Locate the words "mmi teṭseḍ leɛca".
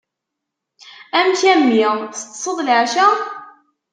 1.59-3.07